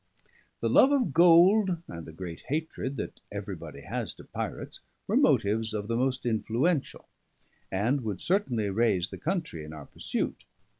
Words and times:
The 0.61 0.67
love 0.71 0.91
of 0.91 1.13
gold 1.13 1.83
and 1.87 2.07
the 2.07 2.11
great 2.11 2.41
hatred 2.47 2.97
that 2.97 3.19
everybody 3.31 3.81
has 3.81 4.15
to 4.15 4.23
pirates 4.23 4.79
were 5.05 5.15
motives 5.15 5.75
of 5.75 5.87
the 5.87 5.95
most 5.95 6.25
influential, 6.25 7.07
and 7.71 8.01
would 8.01 8.19
certainly 8.19 8.71
raise 8.71 9.09
the 9.09 9.19
country 9.19 9.63
in 9.63 9.73
our 9.73 9.85
pursuit. 9.85 10.45